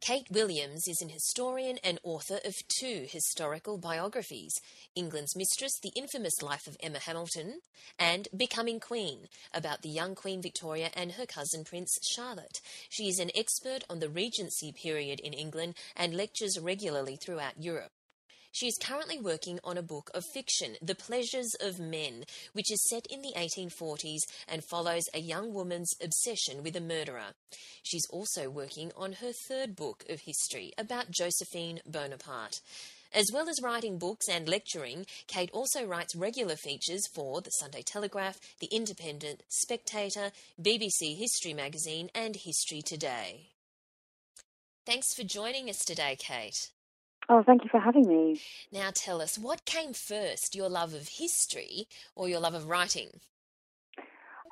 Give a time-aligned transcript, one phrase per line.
[0.00, 4.54] Kate Williams is an historian and author of two historical biographies
[4.94, 7.60] England's Mistress, The Infamous Life of Emma Hamilton,
[7.98, 12.60] and Becoming Queen, about the young Queen Victoria and her cousin Prince Charlotte.
[12.88, 17.92] She is an expert on the Regency period in England and lectures regularly throughout Europe.
[18.52, 22.88] She is currently working on a book of fiction, The Pleasures of Men, which is
[22.88, 27.34] set in the 1840s and follows a young woman's obsession with a murderer.
[27.82, 32.60] She's also working on her third book of history about Josephine Bonaparte.
[33.12, 37.82] As well as writing books and lecturing, Kate also writes regular features for the Sunday
[37.82, 43.50] Telegraph, The Independent, Spectator, BBC History Magazine, and History Today.
[44.84, 46.70] Thanks for joining us today, Kate.
[47.28, 48.40] Oh, thank you for having me.
[48.72, 53.20] Now tell us, what came first, your love of history or your love of writing?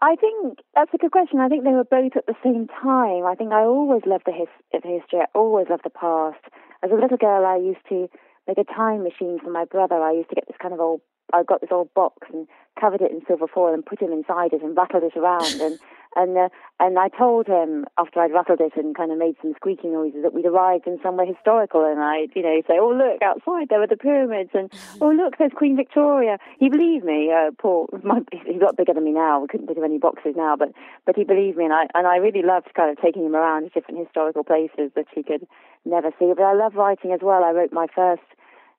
[0.02, 1.40] I think that's a good question.
[1.40, 3.24] I think they were both at the same time.
[3.24, 5.20] I think I always loved the his- history.
[5.20, 6.44] I always loved the past.
[6.82, 8.08] As a little girl, I used to
[8.46, 9.96] make a time machine for my brother.
[9.96, 11.00] I used to get this kind of old
[11.32, 12.46] I got this old box and
[12.80, 15.78] covered it in silver foil and put him inside it and rattled it around and
[16.16, 16.48] and uh,
[16.80, 20.22] and I told him after I'd rattled it and kind of made some squeaky noises
[20.22, 21.84] that we'd arrived in somewhere historical.
[21.84, 24.50] And I'd you know say oh look outside there were the pyramids.
[24.54, 25.02] And mm-hmm.
[25.02, 26.38] oh look there's Queen Victoria.
[26.58, 29.40] He believed me uh, Paul my, he's a lot bigger than me now.
[29.40, 30.72] We couldn't put him any boxes now but
[31.04, 31.64] but he believed me.
[31.64, 34.90] And I and I really loved kind of taking him around to different historical places
[34.96, 35.46] that he could
[35.84, 36.32] never see.
[36.34, 37.44] But I love writing as well.
[37.44, 38.22] I wrote my first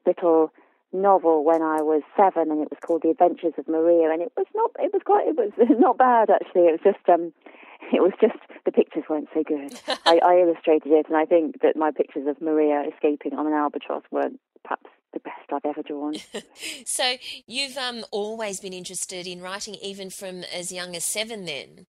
[0.06, 0.52] little
[0.94, 4.32] novel when I was seven, and it was called The Adventures of Maria, and it
[4.38, 6.68] was not it was quite it was not bad actually.
[6.68, 7.34] It was just um,
[7.94, 9.80] it was just the pictures weren't so good.
[10.06, 13.54] I, I illustrated it, and I think that my pictures of Maria escaping on an
[13.54, 16.16] albatross weren't perhaps the best I've ever drawn.
[16.86, 17.16] so
[17.46, 21.86] you've um, always been interested in writing, even from as young as seven, then.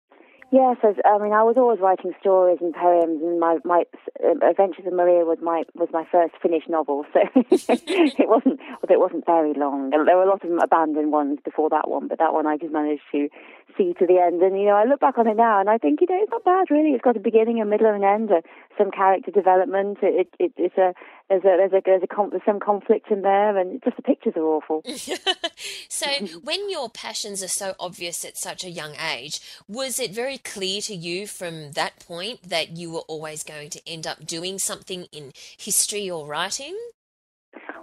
[0.54, 3.82] Yes, as, I mean, I was always writing stories and poems, and my my
[4.22, 7.04] uh, Adventures of Maria was my was my first finished novel.
[7.12, 9.90] So it wasn't it wasn't very long.
[9.90, 12.72] There were a lot of abandoned ones before that one, but that one I just
[12.72, 13.26] managed to
[13.76, 14.42] see to the end.
[14.42, 16.30] And you know, I look back on it now, and I think you know it's
[16.30, 16.90] not bad really.
[16.90, 18.30] It's got a beginning, a middle, and an end.
[18.30, 18.46] Uh,
[18.78, 19.98] some character development.
[20.02, 20.94] It, it, it's a
[21.28, 24.44] there's a there's a there's a some conflict in there, and just the pictures are
[24.44, 24.84] awful.
[25.88, 26.06] so,
[26.42, 30.80] when your passions are so obvious at such a young age, was it very clear
[30.82, 35.04] to you from that point that you were always going to end up doing something
[35.12, 36.76] in history or writing?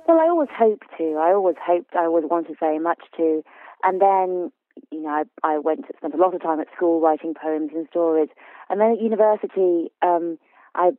[0.07, 1.15] Well, I always hoped to.
[1.19, 1.95] I always hoped.
[1.95, 3.43] I always wanted very much to,
[3.83, 4.51] and then
[4.91, 7.71] you know, I, I went to spent a lot of time at school writing poems
[7.73, 8.29] and stories,
[8.69, 9.91] and then at university.
[10.03, 10.37] Um,
[10.75, 10.91] I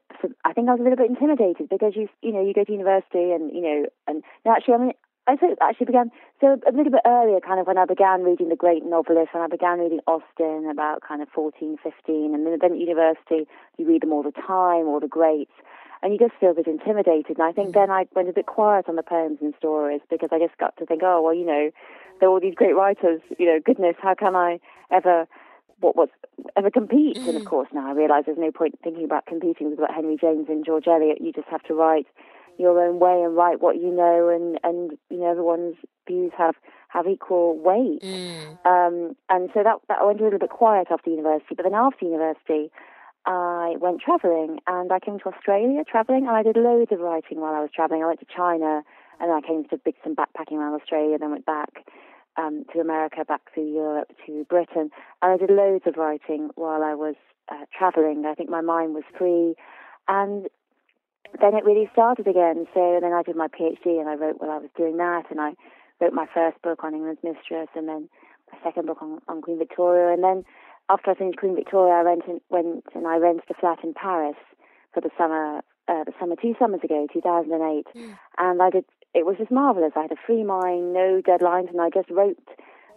[0.44, 2.72] I think I was a little bit intimidated because you you know you go to
[2.72, 4.92] university and you know and no, actually I mean
[5.26, 6.10] I actually began
[6.40, 9.42] so a little bit earlier kind of when I began reading the great novelists and
[9.42, 13.46] I began reading Austen about kind of 14 15 and then, then at university
[13.78, 15.52] you read them all the time all the greats
[16.02, 17.74] and you just feel a bit intimidated and I think mm.
[17.74, 20.76] then I went a bit quiet on the poems and stories because I just got
[20.78, 21.70] to think oh well you know
[22.20, 24.58] there are all these great writers you know goodness how can I
[24.90, 25.28] ever
[25.82, 26.08] what was
[26.56, 27.16] ever compete.
[27.16, 27.28] Mm.
[27.28, 27.46] And of mm.
[27.46, 30.64] course, now I realise there's no point thinking about competing with what Henry James and
[30.64, 31.18] George Eliot.
[31.20, 32.06] You just have to write
[32.58, 35.76] your own way and write what you know, and and you know everyone's
[36.06, 36.54] views have
[36.88, 38.02] have equal weight.
[38.02, 38.66] Mm.
[38.66, 41.54] Um, and so that that went a little bit quiet after university.
[41.54, 42.70] But then after university,
[43.26, 47.40] I went travelling, and I came to Australia travelling, and I did loads of writing
[47.40, 48.02] while I was travelling.
[48.02, 48.82] I went to China,
[49.20, 51.84] and I came to did some backpacking around Australia, then went back
[52.36, 54.90] um, to America, back to Europe, to Britain.
[55.20, 57.14] And I did loads of writing while I was
[57.50, 58.24] uh, traveling.
[58.26, 59.54] I think my mind was free.
[60.08, 60.46] And
[61.40, 62.66] then it really started again.
[62.74, 65.24] So then I did my PhD and I wrote while I was doing that.
[65.30, 65.52] And I
[66.00, 68.08] wrote my first book on England's Mistress and then
[68.52, 70.12] my second book on, on Queen Victoria.
[70.12, 70.44] And then
[70.90, 73.94] after I finished Queen Victoria, I went and, went and I rented a flat in
[73.94, 74.36] Paris
[74.92, 75.58] for the summer,
[75.88, 77.86] uh, the summer two summers ago, 2008.
[77.94, 78.18] Mm.
[78.38, 78.84] And I did
[79.14, 79.92] it was just marvelous.
[79.96, 82.38] I had a free mind, no deadlines, and I just wrote,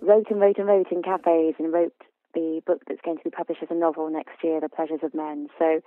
[0.02, 1.94] wrote and wrote and wrote in cafes and wrote
[2.34, 5.14] the book that's going to be published as a novel next year, The Pleasures of
[5.14, 5.48] Men.
[5.58, 5.82] So,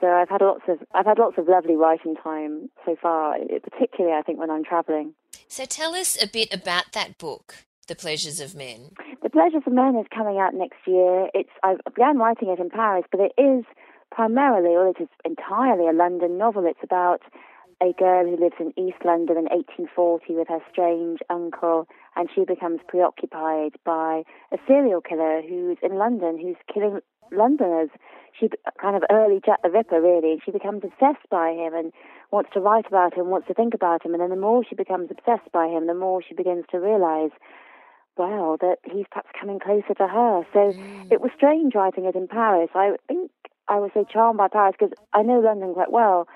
[0.00, 4.16] so I've had lots of I've had lots of lovely writing time so far, particularly
[4.16, 5.14] I think when I'm travelling.
[5.48, 8.92] So tell us a bit about that book, The Pleasures of Men.
[9.22, 11.28] The Pleasures of Men is coming out next year.
[11.34, 13.64] It's I began writing it in Paris, but it is
[14.10, 16.66] primarily, or it is entirely a London novel.
[16.66, 17.20] It's about
[17.82, 22.44] a girl who lives in East London in 1840 with her strange uncle, and she
[22.44, 24.22] becomes preoccupied by
[24.52, 27.00] a serial killer who's in London, who's killing
[27.32, 27.88] Londoners.
[28.38, 28.48] She
[28.80, 30.40] kind of early Jack the Ripper, really.
[30.44, 31.92] She becomes obsessed by him and
[32.30, 34.74] wants to write about him, wants to think about him, and then the more she
[34.74, 37.32] becomes obsessed by him, the more she begins to realise,
[38.16, 40.42] well, that he's perhaps coming closer to her.
[40.52, 41.10] So mm.
[41.10, 42.70] it was strange writing it in Paris.
[42.74, 43.30] I think
[43.68, 46.28] I was so charmed by Paris because I know London quite well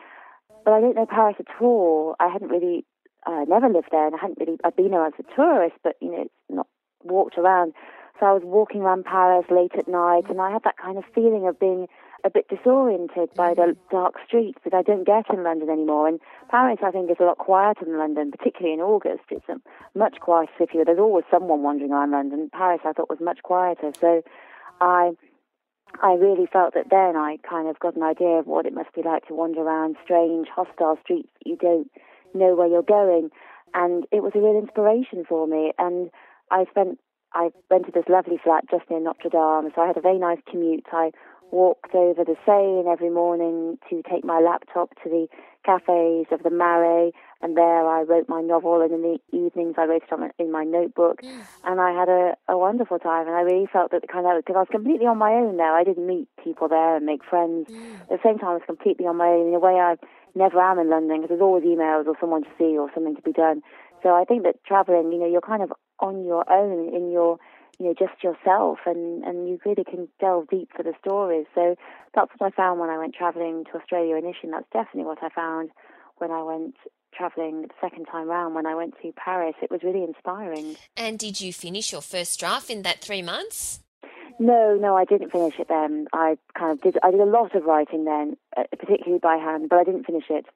[0.64, 2.16] but I didn't know Paris at all.
[2.20, 2.84] I hadn't really,
[3.26, 5.96] uh, never lived there, and I hadn't really, I'd been there as a tourist, but
[6.00, 6.66] you know, not
[7.02, 7.74] walked around.
[8.20, 11.04] So I was walking around Paris late at night, and I had that kind of
[11.14, 11.88] feeling of being
[12.24, 16.08] a bit disoriented by the dark streets that I don't get in London anymore.
[16.08, 19.24] And Paris, I think, is a lot quieter than London, particularly in August.
[19.30, 19.56] It's a
[19.98, 20.78] much quieter city.
[20.84, 22.48] There's always someone wandering around London.
[22.52, 23.92] Paris, I thought, was much quieter.
[24.00, 24.22] So
[24.80, 25.12] I
[26.02, 28.92] I really felt that then I kind of got an idea of what it must
[28.94, 31.90] be like to wander around strange, hostile streets that you don't
[32.34, 33.30] know where you're going.
[33.74, 35.72] And it was a real inspiration for me.
[35.78, 36.10] And
[36.50, 36.98] I spent,
[37.32, 40.38] I rented this lovely flat just near Notre Dame, so I had a very nice
[40.50, 40.86] commute.
[40.92, 41.10] I
[41.54, 45.28] walked over the Seine every morning to take my laptop to the
[45.64, 49.84] cafes of the Marais, and there I wrote my novel, and in the evenings I
[49.84, 51.22] wrote it on, in my notebook,
[51.62, 54.44] and I had a, a wonderful time, and I really felt that the kind of,
[54.44, 57.24] because I was completely on my own there, I didn't meet people there and make
[57.24, 57.70] friends.
[57.70, 58.00] Mm.
[58.02, 59.94] At the same time, I was completely on my own in a way I
[60.34, 63.22] never am in London, because there's always emails or someone to see or something to
[63.22, 63.62] be done.
[64.02, 67.38] So I think that traveling, you know, you're kind of on your own in your
[67.78, 71.46] you know, just yourself and, and you really can delve deep for the stories.
[71.54, 71.76] So
[72.14, 74.44] that's what I found when I went travelling to Australia initially.
[74.44, 75.70] And that's definitely what I found
[76.18, 76.76] when I went
[77.14, 79.54] travelling the second time round when I went to Paris.
[79.62, 80.76] It was really inspiring.
[80.96, 83.80] And did you finish your first draft in that three months?
[84.40, 86.08] No, no, I didn't finish it then.
[86.12, 86.98] I kind of did.
[87.02, 90.24] I did a lot of writing then, uh, particularly by hand, but I didn't finish
[90.28, 90.46] it.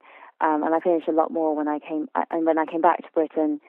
[0.41, 2.09] Um, and I finished a lot more when I came.
[2.15, 3.61] Uh, and when I came back to Britain,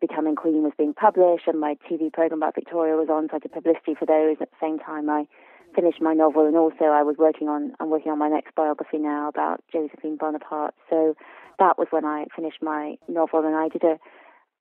[0.00, 3.38] Becoming Queen was being published, and my TV program about Victoria was on, so I
[3.38, 4.36] did publicity for those.
[4.40, 5.26] At the same time, I
[5.74, 8.98] finished my novel, and also I was working on I'm working on my next biography
[8.98, 10.74] now about Josephine Bonaparte.
[10.88, 11.14] So
[11.58, 13.98] that was when I finished my novel, and I did a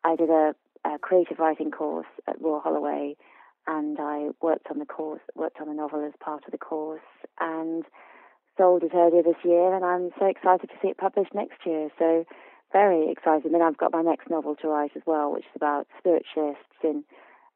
[0.04, 0.54] I did a,
[0.86, 3.16] a creative writing course at Royal Holloway,
[3.68, 7.02] and I worked on the course, worked on the novel as part of the course,
[7.40, 7.84] and
[8.58, 11.90] sold it earlier this year, and I'm so excited to see it published next year.
[11.98, 12.26] So
[12.72, 13.54] very excited.
[13.54, 17.04] Then I've got my next novel to write as well, which is about spiritualists in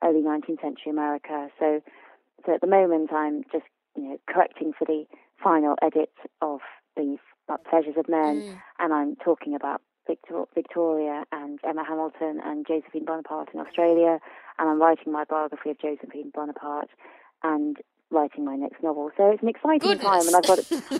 [0.03, 1.49] early 19th century America.
[1.59, 1.81] So,
[2.45, 3.65] so at the moment, I'm just
[3.95, 5.05] you know correcting for the
[5.41, 6.59] final edit of
[6.95, 7.17] the
[7.69, 8.61] Pleasures of Men, mm.
[8.79, 14.19] and I'm talking about Victor- Victoria and Emma Hamilton and Josephine Bonaparte in Australia,
[14.57, 16.89] and I'm writing my biography of Josephine Bonaparte.
[17.43, 17.77] And
[18.13, 19.11] writing my next novel.
[19.17, 20.05] So it's an exciting Goodness.
[20.05, 20.59] time, and I've got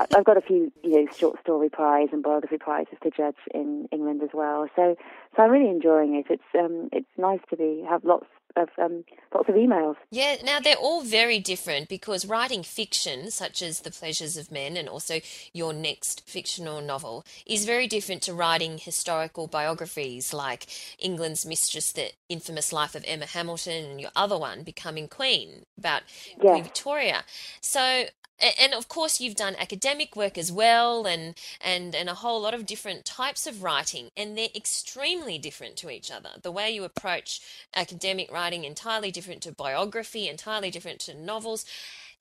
[0.15, 3.87] I've got a few you know short story prize and biography prizes to judge in
[3.91, 4.67] England as well.
[4.75, 4.95] So
[5.35, 6.25] so I'm really enjoying it.
[6.29, 9.03] It's um it's nice to be have lots of um,
[9.33, 9.95] lots of emails.
[10.11, 14.77] Yeah, now they're all very different because writing fiction, such as The Pleasures of Men
[14.77, 15.19] and also
[15.53, 20.67] your next fictional novel, is very different to writing historical biographies like
[20.99, 26.03] England's Mistress, The Infamous Life of Emma Hamilton, and your other one, Becoming Queen, about
[26.39, 27.23] Queen Victoria.
[27.61, 28.05] So
[28.39, 32.53] and of course you've done academic work as well and and and a whole lot
[32.53, 36.83] of different types of writing and they're extremely different to each other the way you
[36.83, 37.41] approach
[37.75, 41.65] academic writing entirely different to biography entirely different to novels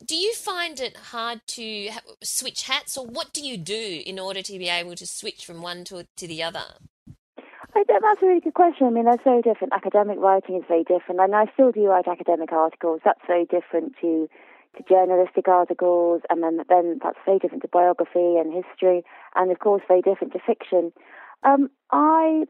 [0.04, 1.88] do you find it hard to
[2.23, 5.62] switch hats or what do you do in order to be able to switch from
[5.62, 6.64] one to, to the other
[7.75, 8.87] I, that's a really good question.
[8.87, 9.73] I mean, that's very different.
[9.73, 13.00] Academic writing is very different, and I still do write academic articles.
[13.02, 14.28] That's very different to
[14.76, 19.59] to journalistic articles, and then then that's very different to biography and history, and of
[19.59, 20.93] course very different to fiction.
[21.43, 22.45] Um, I,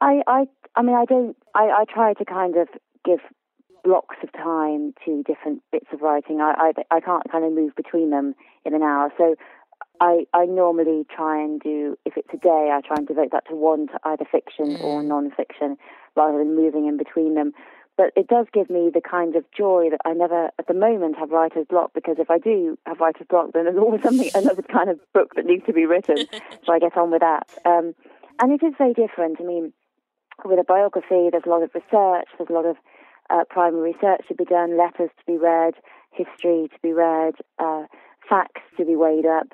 [0.00, 1.36] I, I, I mean, I don't.
[1.54, 2.68] I, I try to kind of
[3.04, 3.20] give
[3.84, 6.40] blocks of time to different bits of writing.
[6.40, 9.12] I, I, I can't kind of move between them in an hour.
[9.16, 9.36] So
[10.00, 13.46] I, I normally try and do, if it's a day, I try and devote that
[13.48, 15.06] to one, to either fiction or mm.
[15.06, 15.76] non-fiction,
[16.16, 17.52] rather than moving in between them.
[17.96, 21.16] But it does give me the kind of joy that I never, at the moment,
[21.18, 24.62] have writer's block because if I do have writer's block, then there's always something, another
[24.62, 26.18] kind of book that needs to be written.
[26.66, 27.48] so I get on with that.
[27.64, 27.94] Um,
[28.38, 29.40] and it is very different.
[29.40, 29.72] I mean,
[30.44, 32.76] with a biography, there's a lot of research, there's a lot of
[33.30, 35.74] uh, primary research to be done, letters to be read,
[36.10, 37.84] history to be read, uh,
[38.28, 39.48] facts to be weighed up.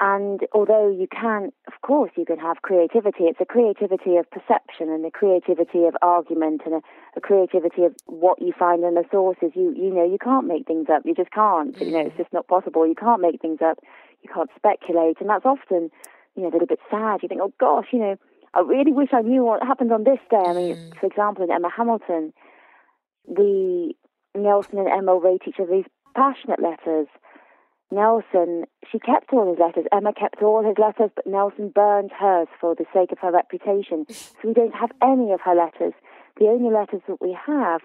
[0.00, 4.90] And although you can, of course, you can have creativity, it's a creativity of perception
[4.90, 6.80] and a creativity of argument and a,
[7.16, 9.50] a creativity of what you find in the sources.
[9.54, 11.02] You, you know, you can't make things up.
[11.04, 11.74] You just can't.
[11.74, 11.86] Mm.
[11.86, 12.86] You know, it's just not possible.
[12.86, 13.80] You can't make things up.
[14.22, 15.16] You can't speculate.
[15.20, 15.90] And that's often,
[16.36, 17.22] you know, a little bit sad.
[17.22, 18.16] You think, oh gosh, you know,
[18.54, 20.36] I really wish I knew what happened on this day.
[20.46, 20.96] I mean, mm.
[21.00, 22.32] for example, in Emma Hamilton,
[23.26, 23.94] the
[24.36, 27.08] Nelson and Emma wrote each other these passionate letters
[27.90, 29.86] Nelson, she kept all his letters.
[29.92, 34.06] Emma kept all his letters, but Nelson burned hers for the sake of her reputation.
[34.08, 35.94] So we don't have any of her letters.
[36.38, 37.80] The only letters that we have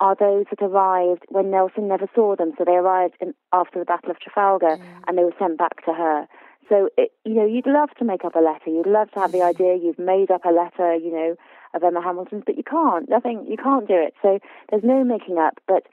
[0.00, 2.52] are those that arrived when Nelson never saw them.
[2.58, 4.82] So they arrived in, after the Battle of Trafalgar mm.
[5.06, 6.26] and they were sent back to her.
[6.68, 8.70] So, it, you know, you'd love to make up a letter.
[8.70, 11.36] You'd love to have the idea you've made up a letter, you know,
[11.74, 13.08] of Emma Hamilton's, but you can't.
[13.08, 14.14] Nothing, you can't do it.
[14.22, 14.38] So
[14.70, 15.60] there's no making up.
[15.68, 15.86] But,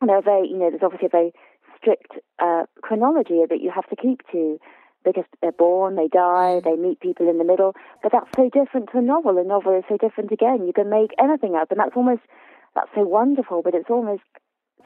[0.00, 1.32] you know, very, you know, there's obviously a very
[1.80, 4.58] strict uh, chronology that you have to keep to
[5.04, 7.74] because they're born, they die, they meet people in the middle.
[8.02, 9.38] But that's so different to a novel.
[9.38, 10.66] A novel is so different again.
[10.66, 12.22] You can make anything up, and that's almost
[12.74, 14.22] that's so wonderful, but it's almost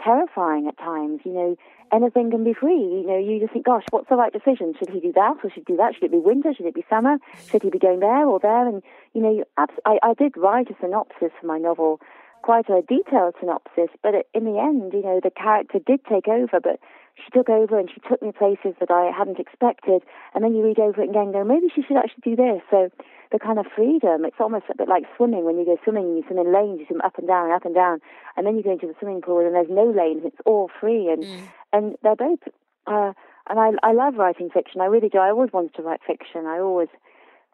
[0.03, 1.21] terrifying at times.
[1.25, 1.57] You know,
[1.93, 3.03] anything can be free.
[3.03, 4.75] You know, you just think, gosh, what's the right decision?
[4.79, 5.95] Should he do that or should he do that?
[5.95, 6.55] Should it be winter?
[6.55, 7.19] Should it be summer?
[7.51, 8.67] Should he be going there or there?
[8.67, 8.83] And
[9.15, 12.01] you know, you abs- I, I did write a synopsis for my novel
[12.43, 16.61] quite a detailed synopsis, but in the end, you know, the character did take over,
[16.61, 16.79] but
[17.17, 20.03] she took over and she took me places that I hadn't expected.
[20.35, 22.63] And then you read over it again and go, maybe she should actually do this.
[22.71, 22.91] So
[23.31, 25.45] the kind of freedom, it's almost a bit like swimming.
[25.45, 27.75] When you go swimming you swim in lanes, you swim up and down up and
[27.75, 28.01] down.
[28.37, 31.09] And then you go into the swimming pool and there's no lanes, it's all free.
[31.09, 31.49] And, mm.
[31.73, 32.41] and they're both,
[32.87, 33.13] uh,
[33.49, 34.81] and I, I love writing fiction.
[34.81, 35.19] I really do.
[35.19, 36.47] I always wanted to write fiction.
[36.47, 36.89] I always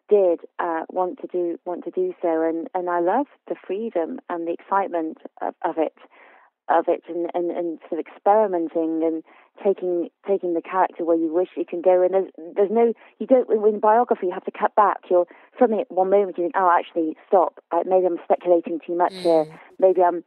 [0.09, 4.19] did uh, want to do want to do so, and and I love the freedom
[4.29, 5.95] and the excitement of, of it,
[6.67, 9.23] of it, and, and, and sort of experimenting and
[9.63, 12.01] taking taking the character where you wish it can go.
[12.01, 14.97] And there's there's no you don't in biography you have to cut back.
[15.09, 15.27] You're
[15.59, 17.59] suddenly at one moment you think, oh, actually stop.
[17.85, 19.21] maybe I'm speculating too much mm.
[19.21, 19.59] here.
[19.79, 20.23] Maybe I'm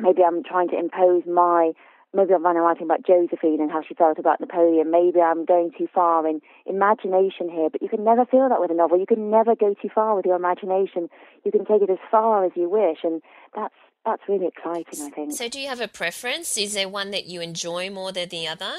[0.00, 1.72] maybe I'm trying to impose my
[2.14, 4.90] maybe I'm writing about Josephine and how she felt about Napoleon.
[4.90, 8.70] Maybe I'm going too far in imagination here, but you can never feel that with
[8.70, 8.98] a novel.
[8.98, 11.08] You can never go too far with your imagination.
[11.44, 13.22] You can take it as far as you wish, and
[13.54, 13.74] that's
[14.04, 15.06] that's really exciting.
[15.06, 15.32] I think.
[15.32, 16.56] So, do you have a preference?
[16.56, 18.72] Is there one that you enjoy more than the other?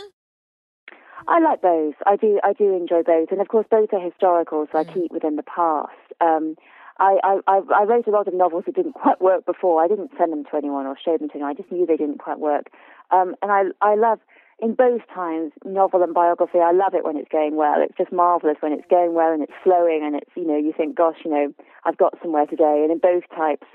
[1.28, 1.96] I like both.
[2.06, 2.40] I do.
[2.44, 4.90] I do enjoy both, and of course, both are historical, so mm.
[4.90, 5.92] I keep within the past.
[6.22, 6.56] Um,
[7.00, 9.84] I, I, I wrote a lot of novels that didn't quite work before.
[9.84, 11.52] I didn't send them to anyone or show them to anyone.
[11.52, 12.68] I just knew they didn't quite work.
[13.12, 14.20] Um, and I, I love,
[14.60, 17.76] in both times, novel and biography, I love it when it's going well.
[17.78, 20.74] It's just marvelous when it's going well and it's flowing and it's, you know, you
[20.76, 21.54] think, gosh, you know,
[21.86, 22.82] I've got somewhere today.
[22.84, 23.68] And in both types,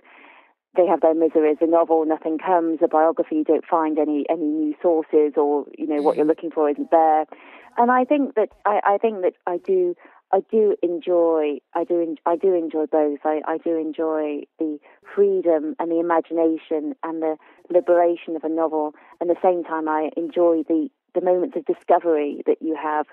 [0.76, 1.58] they have their miseries.
[1.60, 2.80] A novel, nothing comes.
[2.82, 6.30] A biography, you don't find any any new sources, or you know what you're mm.
[6.30, 7.26] looking for isn't there.
[7.76, 9.94] And I think that I, I think that I do
[10.34, 13.20] I do enjoy I do I do enjoy both.
[13.24, 14.80] I, I do enjoy the
[15.14, 17.36] freedom and the imagination and the
[17.70, 18.94] liberation of a novel.
[19.20, 23.06] And at the same time, I enjoy the the moments of discovery that you have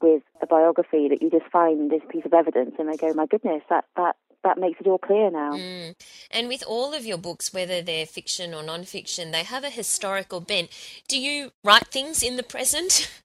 [0.00, 3.26] with a biography that you just find this piece of evidence and I go, my
[3.26, 5.54] goodness, that that that makes it all clear now.
[5.54, 5.96] Mm.
[6.30, 10.40] And with all of your books, whether they're fiction or non-fiction, they have a historical
[10.40, 10.70] bent.
[11.08, 13.10] Do you write things in the present?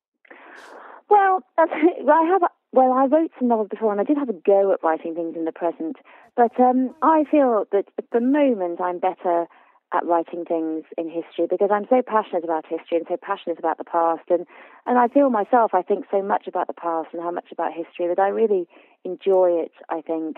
[1.09, 2.41] Well, I have
[2.73, 5.35] well, I wrote some novels before, and I did have a go at writing things
[5.35, 5.97] in the present.
[6.35, 9.45] But um, I feel that at the moment I'm better
[9.93, 13.77] at writing things in history because I'm so passionate about history and so passionate about
[13.77, 14.47] the past, and
[14.87, 17.73] and I feel myself I think so much about the past and how much about
[17.73, 18.67] history that I really
[19.05, 19.71] enjoy it.
[19.89, 20.37] I think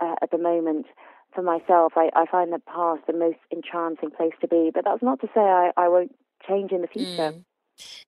[0.00, 0.86] uh, at the moment
[1.34, 4.70] for myself, I, I find the past the most entrancing place to be.
[4.72, 6.14] But that's not to say I, I won't
[6.48, 7.34] change in the future.
[7.34, 7.44] Mm.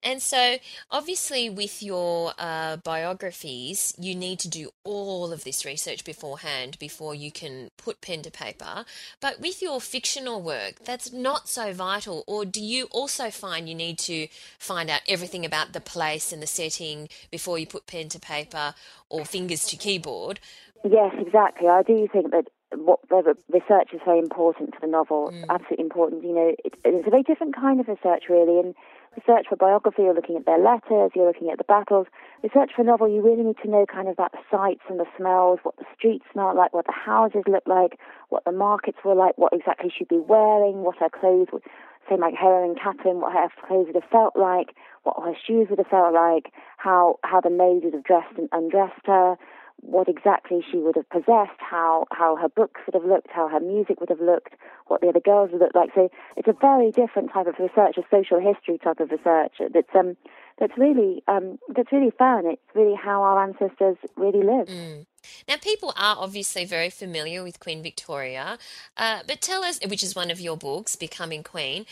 [0.03, 0.57] And so,
[0.91, 7.13] obviously, with your uh, biographies, you need to do all of this research beforehand before
[7.13, 8.85] you can put pen to paper.
[9.19, 12.23] But with your fictional work, that's not so vital.
[12.27, 14.27] Or do you also find you need to
[14.59, 18.73] find out everything about the place and the setting before you put pen to paper
[19.09, 20.39] or fingers to keyboard?
[20.83, 21.67] Yes, exactly.
[21.67, 22.45] I do think that
[22.75, 25.31] what the research is very important for the novel.
[25.31, 25.45] Mm.
[25.49, 26.23] Absolutely important.
[26.23, 28.75] You know, it, it's a very different kind of research, really, and
[29.17, 32.05] Research for biography, you're looking at their letters, you're looking at the battles.
[32.43, 34.99] Research for a novel, you really need to know kind of about the sights and
[34.99, 37.97] the smells, what the streets smell like, what the houses look like,
[38.29, 41.63] what the markets were like, what exactly she'd be wearing, what her clothes would,
[42.07, 45.79] same like heroine Catherine, what her clothes would have felt like, what her shoes would
[45.79, 49.35] have felt like, how, how the maid would have dressed and undressed her,
[49.81, 53.59] what exactly she would have possessed, how how her books would have looked, how her
[53.59, 54.53] music would have looked,
[54.87, 55.91] what the other girls would look like.
[55.95, 59.95] So it's a very different type of research, a social history type of research that's
[59.95, 60.17] um
[60.59, 62.45] that's really um that's really fun.
[62.45, 64.69] It's really how our ancestors really lived.
[64.69, 65.05] Mm.
[65.47, 68.57] Now, people are obviously very familiar with Queen Victoria,
[68.95, 71.85] uh, but tell us, which is one of your books, Becoming Queen,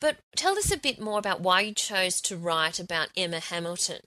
[0.00, 4.00] but tell us a bit more about why you chose to write about Emma Hamilton.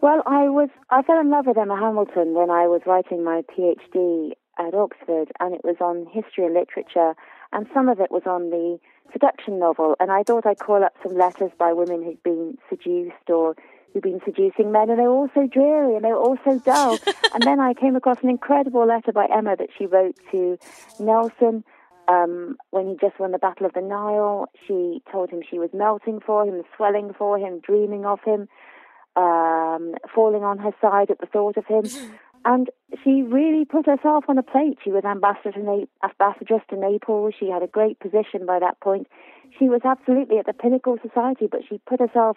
[0.00, 3.42] Well, I was I fell in love with Emma Hamilton when I was writing my
[3.42, 7.14] PhD at Oxford, and it was on history and literature,
[7.52, 8.78] and some of it was on the
[9.12, 9.96] seduction novel.
[10.00, 13.56] And I thought I'd call up some letters by women who'd been seduced or
[13.92, 16.58] who'd been seducing men, and they were all so dreary and they were all so
[16.58, 16.98] dull.
[17.34, 20.58] and then I came across an incredible letter by Emma that she wrote to
[20.98, 21.64] Nelson.
[22.06, 25.70] Um, when he just won the Battle of the Nile, she told him she was
[25.72, 28.48] melting for him, swelling for him, dreaming of him
[29.16, 31.90] um, falling on her side at the thought of him.
[32.46, 32.68] And
[33.02, 34.78] she really put herself on a plate.
[34.84, 37.32] She was ambassador to Na- ambassadress to Naples.
[37.38, 39.06] She had a great position by that point.
[39.58, 42.36] She was absolutely at the pinnacle of society, but she put herself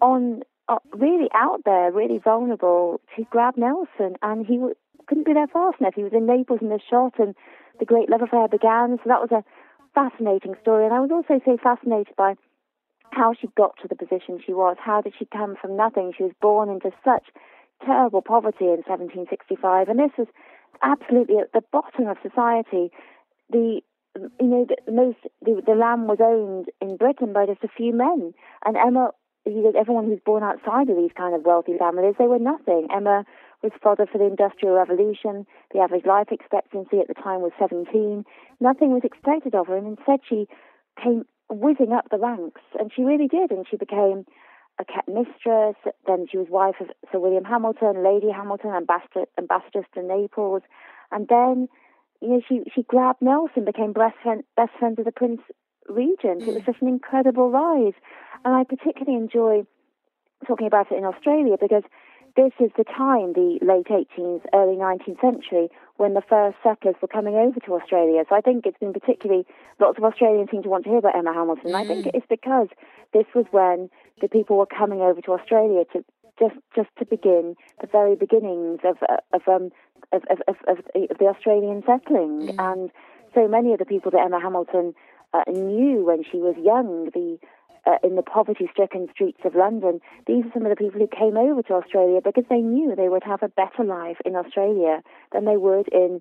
[0.00, 4.16] on uh, really out there, really vulnerable to grab Nelson.
[4.22, 4.74] And he w-
[5.06, 5.94] couldn't be there fast enough.
[5.94, 7.36] He was in Naples in the shot, and
[7.78, 8.98] the great love affair began.
[8.98, 9.44] So that was a
[9.94, 10.84] fascinating story.
[10.84, 12.34] And I was also so fascinated by
[13.12, 14.76] how she got to the position she was.
[14.78, 16.12] How did she come from nothing?
[16.16, 17.24] She was born into such
[17.84, 20.28] terrible poverty in 1765, and this was
[20.82, 22.90] absolutely at the bottom of society.
[23.50, 23.80] The
[24.16, 27.92] you know the, most the, the land was owned in Britain by just a few
[27.92, 28.34] men,
[28.64, 29.10] and Emma.
[29.46, 32.88] You know, everyone who's born outside of these kind of wealthy families, they were nothing.
[32.94, 33.24] Emma
[33.62, 35.46] was fodder for the Industrial Revolution.
[35.72, 38.24] The average life expectancy at the time was 17.
[38.60, 40.48] Nothing was expected of her, and instead she
[41.02, 44.24] came whizzing up the ranks, and she really did, and she became
[44.78, 45.76] a kept mistress.
[46.06, 50.62] Then she was wife of Sir William Hamilton, Lady Hamilton, ambassador, ambassadress to Naples,
[51.10, 51.68] and then
[52.20, 55.40] you know she she grabbed Nelson, became best friend best friends of the Prince
[55.88, 56.42] Regent.
[56.42, 56.48] Mm.
[56.48, 57.94] It was just an incredible rise,
[58.44, 59.64] and I particularly enjoy
[60.46, 61.82] talking about it in Australia because
[62.38, 67.08] this is the time, the late 18th, early 19th century, when the first settlers were
[67.08, 68.22] coming over to Australia.
[68.28, 69.44] So I think it's been particularly,
[69.80, 71.72] lots of Australians seem to want to hear about Emma Hamilton.
[71.72, 71.74] Mm.
[71.74, 72.10] I think mm.
[72.14, 72.68] it's because
[73.12, 73.90] this was when
[74.22, 76.04] the people were coming over to Australia to
[76.38, 78.98] just just to begin the very beginnings of
[79.34, 79.72] of um
[80.12, 82.54] of of, of, of the Australian settling, mm.
[82.58, 82.90] and
[83.34, 84.94] so many of the people that Emma Hamilton
[85.34, 87.38] uh, knew when she was young, the
[87.88, 91.36] uh, in the poverty-stricken streets of London, these are some of the people who came
[91.36, 95.46] over to Australia because they knew they would have a better life in Australia than
[95.46, 96.20] they would in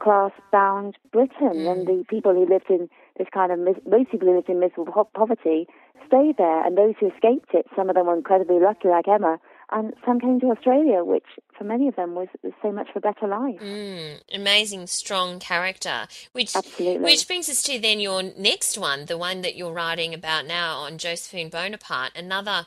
[0.00, 1.58] class-bound Britain.
[1.66, 1.72] Mm.
[1.72, 5.10] And the people who lived in this kind of most people who lived in miserable
[5.12, 5.66] poverty
[6.06, 9.40] stayed there, and those who escaped it, some of them were incredibly lucky, like Emma,
[9.70, 11.26] and some came to Australia, which
[11.56, 13.60] for many of them was, was so much for better life.
[13.60, 16.06] Mm, amazing, strong character.
[16.32, 17.04] Which Absolutely.
[17.04, 20.78] which brings us to then your next one, the one that you're writing about now
[20.78, 22.66] on Josephine Bonaparte, another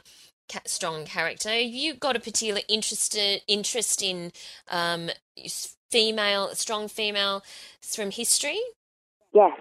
[0.52, 1.58] ca- strong character.
[1.60, 4.32] You've got a particular interest interest in
[4.70, 5.10] um,
[5.90, 7.44] female, strong female
[7.82, 8.60] from history.
[9.34, 9.60] Yes,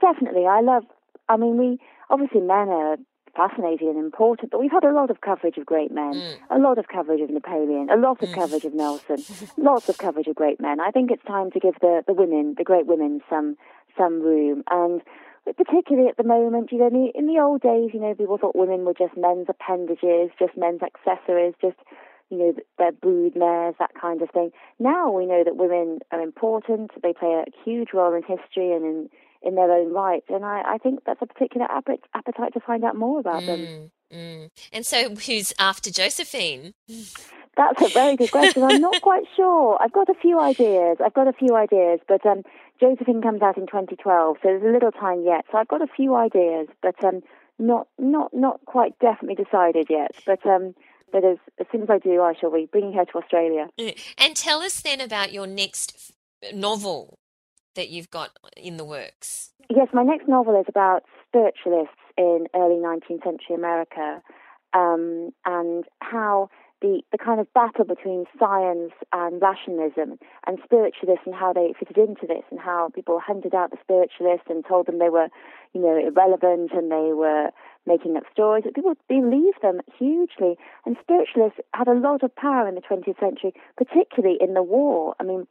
[0.00, 0.46] definitely.
[0.46, 0.84] I love.
[1.28, 1.78] I mean, we
[2.10, 2.96] obviously men are
[3.34, 6.36] fascinating and important, but we've had a lot of coverage of great men, mm.
[6.50, 8.34] a lot of coverage of Napoleon, a lot of mm.
[8.34, 9.22] coverage of Nelson,
[9.56, 10.80] lots of coverage of great men.
[10.80, 13.56] I think it's time to give the, the women, the great women, some
[13.96, 14.64] some room.
[14.70, 15.02] And
[15.44, 18.38] particularly at the moment, you know, in the, in the old days, you know, people
[18.38, 21.76] thought women were just men's appendages, just men's accessories, just
[22.30, 24.52] you know, their brood mares, that kind of thing.
[24.78, 26.90] Now we know that women are important.
[27.02, 29.10] They play a huge role in history and in
[29.42, 30.24] in their own right.
[30.28, 33.90] And I, I think that's a particular appetite to find out more about mm, them.
[34.12, 34.50] Mm.
[34.72, 36.74] And so, who's after Josephine?
[37.56, 38.62] That's a very good question.
[38.62, 39.78] I'm not quite sure.
[39.80, 40.98] I've got a few ideas.
[41.04, 42.42] I've got a few ideas, but um,
[42.80, 45.44] Josephine comes out in 2012, so there's a little time yet.
[45.50, 47.22] So I've got a few ideas, but um,
[47.58, 50.12] not not not quite definitely decided yet.
[50.24, 50.74] But um,
[51.12, 53.68] but as, as soon as I do, I shall be bringing her to Australia.
[54.16, 56.12] And tell us then about your next
[56.54, 57.18] novel
[57.74, 59.52] that you've got in the works?
[59.70, 64.22] Yes, my next novel is about spiritualists in early 19th century America
[64.74, 66.50] um, and how
[66.82, 71.96] the, the kind of battle between science and rationalism and spiritualists and how they fitted
[71.96, 75.28] into this and how people hunted out the spiritualists and told them they were,
[75.72, 77.50] you know, irrelevant and they were
[77.86, 78.64] making up stories.
[78.74, 80.58] People believed them hugely.
[80.84, 85.14] And spiritualists had a lot of power in the 20th century, particularly in the war.
[85.20, 85.46] I mean,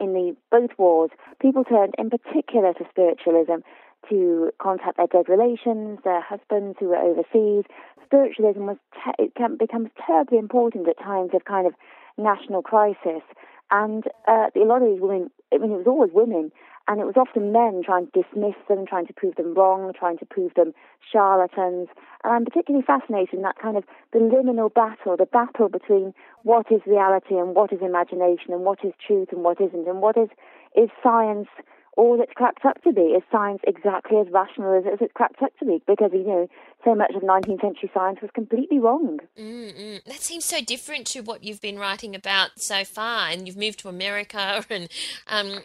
[0.00, 3.64] in the both wars, people turned in particular to spiritualism
[4.08, 7.64] to contact their dead relations, their husbands who were overseas.
[8.04, 11.74] Spiritualism was te- it becomes terribly important at times of kind of
[12.18, 13.22] national crisis.
[13.70, 16.52] And uh, a lot of these women, I mean, it was always women,
[16.86, 20.18] and it was often men trying to dismiss them, trying to prove them wrong, trying
[20.18, 20.74] to prove them
[21.12, 21.88] charlatans.
[22.22, 26.70] And I'm particularly fascinated in that kind of the liminal battle, the battle between what
[26.70, 30.16] is reality and what is imagination, and what is truth and what isn't, and what
[30.16, 30.28] is
[30.76, 31.48] is science
[31.96, 33.00] all it's cracked up to be?
[33.00, 35.82] Is science exactly as rational as, it's cracked up to be?
[35.86, 36.48] Because, you know,
[36.84, 39.20] so much of 19th century science was completely wrong.
[39.38, 40.04] Mm-mm.
[40.04, 43.80] That seems so different to what you've been writing about so far, and you've moved
[43.80, 44.88] to America, and
[45.28, 45.60] um,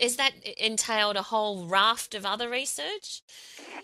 [0.00, 3.22] is that entailed a whole raft of other research?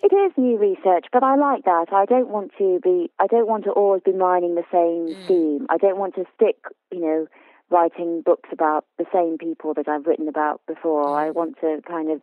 [0.02, 1.92] It is new research, but I like that.
[1.92, 3.10] I don't want to be.
[3.18, 5.26] I don't want to always be mining the same mm.
[5.26, 5.66] theme.
[5.68, 6.56] I don't want to stick,
[6.92, 7.28] you know,
[7.70, 11.18] writing books about the same people that I've written about before.
[11.18, 12.20] I want to kind of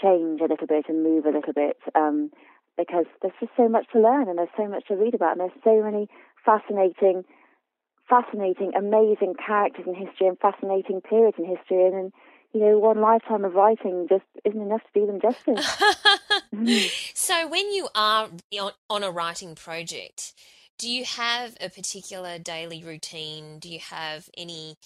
[0.00, 2.30] change a little bit and move a little bit um,
[2.76, 5.40] because there's just so much to learn and there's so much to read about and
[5.40, 6.08] there's so many
[6.44, 7.24] fascinating,
[8.08, 12.12] fascinating, amazing characters in history and fascinating periods in history and, and
[12.52, 15.82] you know, one lifetime of writing just isn't enough to do them justice.
[17.14, 18.28] So, when you are
[18.88, 20.32] on a writing project,
[20.78, 23.58] do you have a particular daily routine?
[23.58, 24.76] Do you have any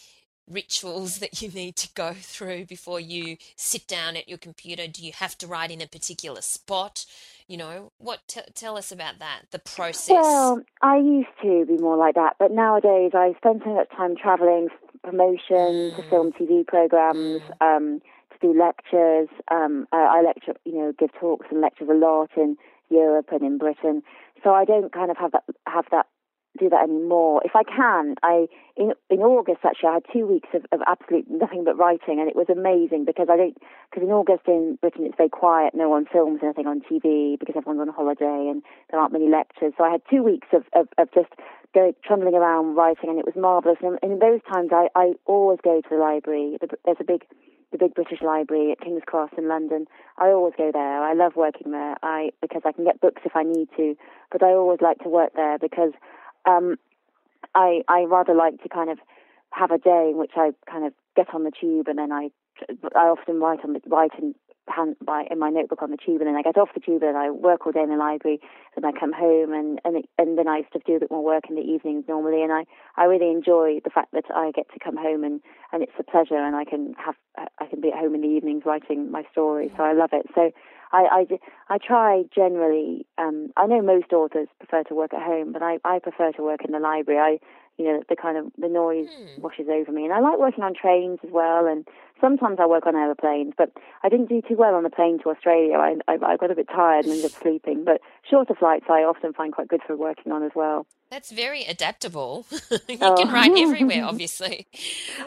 [0.51, 4.87] rituals that you need to go through before you sit down at your computer?
[4.87, 7.07] Do you have to write in a particular spot?
[7.47, 10.11] You know, what t- tell us about that, the process.
[10.11, 14.17] Well, I used to be more like that, but nowadays I spend so much time
[14.17, 14.69] traveling,
[15.03, 16.11] promotions, mm.
[16.11, 17.63] film, TV programs, mm.
[17.63, 19.29] um, to do lectures.
[19.51, 22.57] Um, I, I lecture, you know, give talks and lectures a lot in
[22.91, 24.03] Europe and in Britain.
[24.43, 26.07] So I don't kind of have that have that
[26.59, 27.41] do that anymore.
[27.45, 28.47] If I can, I
[28.77, 32.29] in in August actually I had two weeks of, of absolute nothing but writing, and
[32.29, 33.57] it was amazing because I don't
[33.91, 35.75] because in August in Britain it's very quiet.
[35.75, 39.73] No one films anything on TV because everyone's on holiday and there aren't many lectures.
[39.79, 41.33] So I had two weeks of of, of just
[41.75, 43.79] going trundling around writing, and it was marvelous.
[43.83, 46.59] And in those times, I I always go to the library.
[46.85, 47.25] There's a big
[47.73, 49.87] the big British Library at King's Cross in London.
[50.17, 51.03] I always go there.
[51.03, 51.97] I love working there.
[52.03, 53.95] I because I can get books if I need to,
[54.33, 55.93] but I always like to work there because
[56.47, 56.77] um,
[57.55, 58.99] I I rather like to kind of
[59.51, 62.31] have a day in which I kind of get on the tube and then I
[62.95, 64.35] I often write on the write in
[64.71, 67.03] hand by in my notebook on the tube, and then I get off the tube
[67.03, 68.41] and I work all day in the library.
[68.75, 71.11] Then I come home, and and it, and then I sort of do a bit
[71.11, 72.43] more work in the evenings normally.
[72.43, 72.65] And I
[72.97, 75.41] I really enjoy the fact that I get to come home and
[75.73, 77.17] and it's a pleasure, and I can have
[77.59, 79.73] I can be at home in the evenings writing my story.
[79.77, 80.27] So I love it.
[80.35, 80.51] So
[80.93, 83.07] I I, I try generally.
[83.19, 86.43] Um, I know most authors prefer to work at home, but I I prefer to
[86.43, 87.21] work in the library.
[87.21, 87.47] I
[87.79, 89.39] you know, the kind of the noise mm.
[89.39, 90.05] washes over me.
[90.05, 91.87] And I like working on trains as well, and
[92.21, 95.31] sometimes I work on aeroplanes, but I didn't do too well on the plane to
[95.31, 95.77] Australia.
[95.77, 97.85] I, I, I got a bit tired and ended up sleeping.
[97.85, 100.87] But shorter flights I often find quite good for working on as well.
[101.11, 102.45] That's very adaptable.
[102.89, 103.17] you oh.
[103.17, 104.67] can write everywhere, obviously.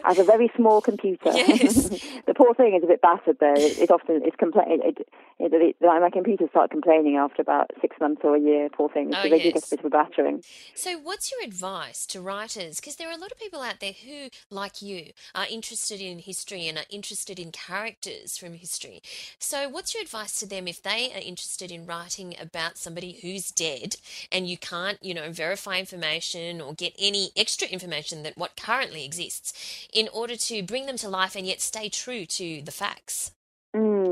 [0.04, 1.32] As a very small computer.
[1.52, 1.88] Yes.
[2.26, 3.54] the poor thing is a bit battered though.
[3.54, 5.06] It, it often it's compla- it,
[5.38, 8.68] it, it, my computers start complaining after about six months or a year.
[8.70, 9.42] Poor things, oh, they yes.
[9.42, 10.42] do get a bit of a battering.
[10.74, 12.76] So, what's your advice to writers?
[12.76, 16.20] Because there are a lot of people out there who, like you, are interested in
[16.20, 19.02] history and are interested in characters from history.
[19.38, 23.50] So, what's your advice to them if they are interested in writing about somebody who's
[23.50, 23.96] dead
[24.30, 29.04] and you can't, you know, verify information or get any extra information that what currently
[29.04, 33.32] exists in order to bring them to life and yet stay true to the facts?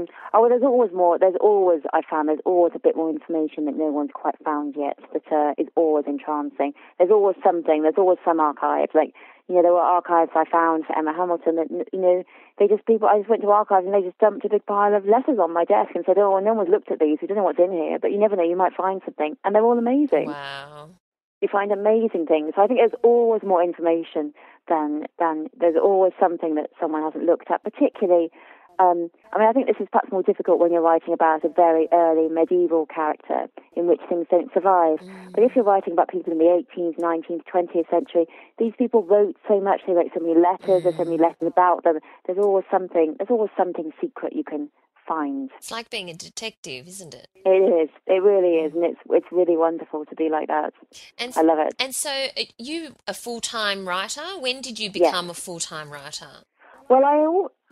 [0.06, 0.08] Mm.
[0.32, 1.18] Oh, well, there's always more.
[1.18, 4.74] There's always, I found, there's always a bit more information that no one's quite found
[4.76, 6.72] yet that uh, is always entrancing.
[6.98, 8.92] There's always something, there's always some archives.
[8.94, 9.14] Like,
[9.48, 12.22] you know, there were archives I found for Emma Hamilton that, you know,
[12.58, 14.94] they just, people, I just went to archives and they just dumped a big pile
[14.94, 17.18] of letters on my desk and said, oh, no one's looked at these.
[17.20, 19.36] We don't know what's in here, but you never know, you might find something.
[19.44, 20.26] And they're all amazing.
[20.26, 20.90] Wow
[21.40, 22.52] you find amazing things.
[22.56, 24.34] I think there's always more information
[24.68, 27.64] than than there's always something that someone hasn't looked at.
[27.64, 28.30] Particularly,
[28.80, 31.48] um, I mean, I think this is perhaps more difficult when you're writing about a
[31.48, 34.98] very early medieval character in which things don't survive.
[35.00, 35.32] Mm.
[35.32, 38.26] But if you're writing about people in the 18th, 19th, 20th century,
[38.58, 39.82] these people wrote so much.
[39.86, 40.80] They wrote so many letters.
[40.80, 40.82] Mm.
[40.82, 41.98] There's so many letters about them.
[42.26, 43.16] There's always something.
[43.18, 44.70] There's always something secret you can
[45.06, 45.50] find.
[45.58, 47.28] It's like being a detective, isn't it?
[47.44, 47.90] It is.
[48.06, 50.72] It really is, and it's it's really wonderful to be like that.
[51.18, 51.74] And I love it.
[51.78, 54.38] And so, uh, you a full time writer?
[54.38, 55.38] When did you become yes.
[55.38, 56.44] a full time writer?
[56.88, 57.18] Well, I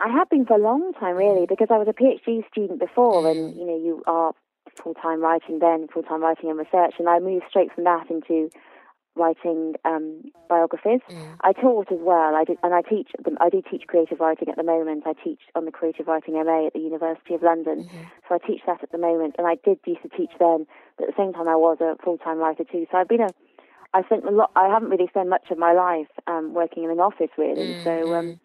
[0.00, 3.22] I have been for a long time, really, because I was a PhD student before,
[3.22, 3.30] mm.
[3.30, 4.32] and you know, you are
[4.82, 8.10] full time writing then, full time writing and research, and I moved straight from that
[8.10, 8.50] into
[9.16, 11.00] writing um, biographies.
[11.10, 11.36] Mm.
[11.40, 12.36] I taught as well.
[12.36, 13.10] I did, and I teach.
[13.40, 15.02] I do teach creative writing at the moment.
[15.06, 17.84] I teach on the creative writing MA at the University of London.
[17.84, 18.02] Mm-hmm.
[18.28, 20.66] So I teach that at the moment, and I did used to teach then.
[20.96, 22.86] But at the same time, I was a full time writer too.
[22.92, 23.28] So I've been a
[23.94, 24.50] I spent a lot.
[24.54, 27.74] I haven't really spent much of my life um, working in an office, really.
[27.74, 27.84] Mm-hmm.
[27.84, 28.40] So, um,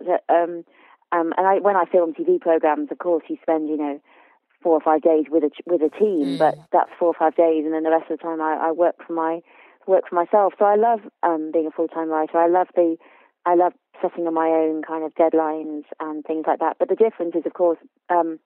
[0.00, 0.64] the, um,
[1.12, 4.00] um, and I, when I film TV programs, of course, you spend, you know,
[4.62, 6.38] four or five days with a with a team, mm.
[6.38, 8.72] but that's four or five days, and then the rest of the time I, I
[8.72, 9.40] work for my
[9.86, 10.54] work for myself.
[10.58, 12.38] So I love um, being a full time writer.
[12.38, 12.96] I love the
[13.44, 16.76] I love setting on my own kind of deadlines and things like that.
[16.78, 17.78] But the difference is, of course,
[18.10, 18.38] um,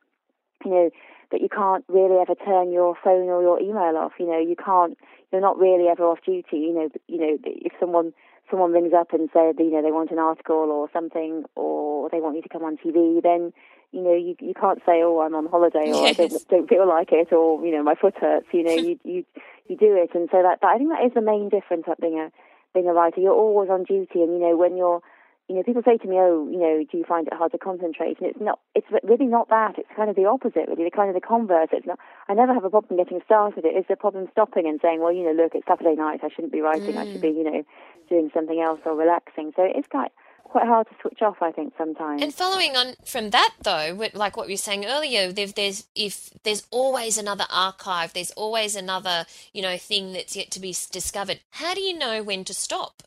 [0.65, 0.91] you know,
[1.33, 4.13] that you can't really ever turn your phone or your email off.
[4.19, 4.99] You know, you can't.
[5.33, 6.59] You're not really ever off duty.
[6.59, 8.13] You know, you know, if someone
[8.51, 12.21] someone rings up and said, you know, they want an article or something, or they
[12.21, 13.53] want you to come on TV, then
[13.93, 16.21] you know, you you can't say, "Oh, I'm on holiday," or yes.
[16.21, 18.99] "I don't, don't feel like it," or you know, "My foot hurts." You know, you
[19.05, 19.25] you
[19.67, 22.01] you do it, and so that, that I think that is the main difference at
[22.01, 22.31] being a
[22.73, 23.21] being a writer.
[23.21, 25.03] You're always on duty, and you know, when you're
[25.51, 27.59] you know, people say to me, "Oh, you know, do you find it hard to
[27.59, 28.61] concentrate?" And it's not.
[28.77, 29.79] It's really not that.
[29.79, 30.85] It's kind of the opposite, really.
[30.85, 31.71] The kind of the converse.
[31.73, 31.99] It's not.
[32.29, 33.65] I never have a problem getting started.
[33.65, 36.21] It is a problem stopping and saying, "Well, you know, look, it's Saturday night.
[36.23, 36.95] I shouldn't be writing.
[36.95, 36.99] Mm.
[36.99, 37.65] I should be, you know,
[38.09, 40.13] doing something else or relaxing." So it's quite
[40.45, 42.23] quite hard to switch off, I think, sometimes.
[42.23, 46.67] And following on from that, though, like what we were saying earlier, there's if there's
[46.71, 51.41] always another archive, there's always another, you know, thing that's yet to be discovered.
[51.51, 53.03] How do you know when to stop?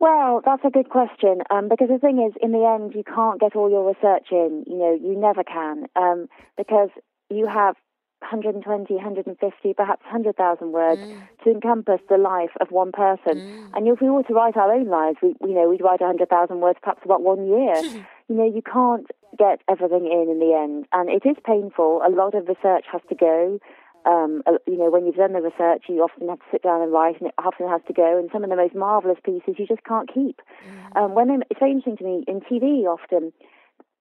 [0.00, 3.38] Well, that's a good question um, because the thing is, in the end, you can't
[3.38, 4.64] get all your research in.
[4.66, 6.88] You know, you never can um, because
[7.28, 7.76] you have
[8.20, 11.22] 120, 150, perhaps 100,000 words mm.
[11.44, 13.36] to encompass the life of one person.
[13.36, 13.70] Mm.
[13.74, 16.60] And if we were to write our own lives, we, you know, we'd write 100,000
[16.60, 17.74] words perhaps about one year.
[18.28, 19.06] you know, you can't
[19.38, 20.86] get everything in in the end.
[20.92, 22.02] And it is painful.
[22.06, 23.58] A lot of research has to go.
[24.06, 26.92] Um, you know, when you've done the research, you often have to sit down and
[26.92, 28.18] write, and it often has to go.
[28.18, 30.40] And some of the most marvelous pieces you just can't keep.
[30.64, 30.96] Mm.
[30.96, 33.32] Um, when it's very interesting to me in TV, often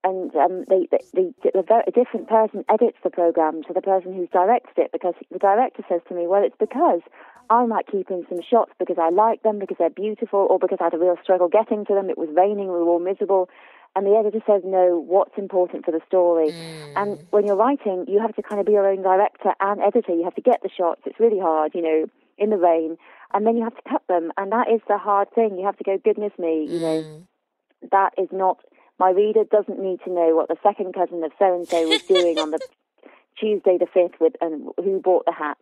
[0.04, 4.30] and um, the, the, the, a different person edits the program to the person who's
[4.30, 7.02] directed it because the director says to me, well, it's because
[7.50, 10.78] I might keep in some shots because I like them, because they're beautiful, or because
[10.80, 12.10] I had a real struggle getting to them.
[12.10, 13.50] It was raining, we were all miserable.
[13.96, 16.52] And the editor says, no, what's important for the story?
[16.52, 16.94] Mm.
[16.96, 20.14] And when you're writing, you have to kind of be your own director and editor.
[20.14, 21.02] You have to get the shots.
[21.06, 22.06] It's really hard, you know,
[22.38, 22.98] in the rain.
[23.34, 24.32] And then you have to cut them.
[24.38, 25.58] And that is the hard thing.
[25.58, 27.28] You have to go, goodness me, you know, mm.
[27.92, 28.60] that is not
[29.00, 32.04] my reader doesn't need to know what the second cousin of so and so was
[32.04, 32.60] doing on the
[33.40, 35.58] Tuesday the fifth with and who bought the hat.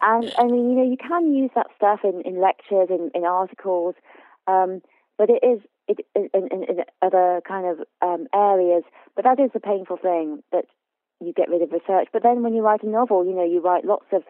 [0.00, 3.24] And I mean, you know, you can use that stuff in, in lectures, in, in
[3.24, 3.96] articles,
[4.46, 4.80] um,
[5.18, 8.84] but it is in, in, in other kind of um, areas.
[9.14, 10.64] But that is a painful thing that
[11.20, 12.08] you get rid of research.
[12.12, 14.22] But then when you write a novel, you know, you write lots of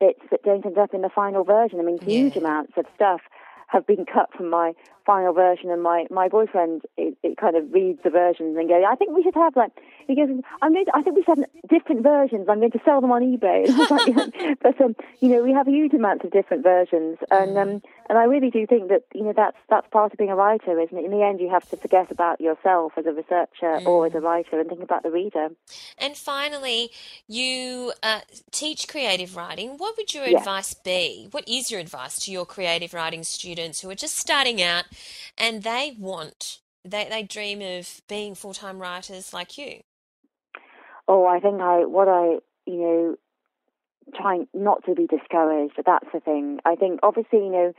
[0.00, 1.80] bits that don't end up in the final version.
[1.80, 2.42] I mean, huge yeah.
[2.42, 3.20] amounts of stuff
[3.68, 4.72] have been cut from my
[5.08, 8.84] final version, and my my boyfriend it, it kind of reads the versions and goes,
[8.86, 9.72] I think we should have like
[10.06, 10.28] he goes,
[10.62, 12.46] I'm going to, I think we should have different versions.
[12.48, 13.68] I'm going to sell them on eBay.
[14.62, 18.24] but um, you know, we have huge amounts of different versions, and um, and I
[18.24, 21.04] really do think that you know that's that's part of being a writer, isn't it?
[21.04, 23.86] In the end, you have to forget about yourself as a researcher mm.
[23.86, 25.48] or as a writer and think about the reader.
[25.98, 26.90] And finally,
[27.26, 29.76] you uh, teach creative writing.
[29.76, 30.40] What would your yes.
[30.40, 31.28] advice be?
[31.30, 34.84] What is your advice to your creative writing students who are just starting out
[35.36, 39.80] and they want they they dream of being full time writers like you?
[41.06, 43.16] Oh, I think I what I you know
[44.14, 45.74] trying not to be discouraged.
[45.76, 46.60] but That's the thing.
[46.64, 47.72] I think obviously you know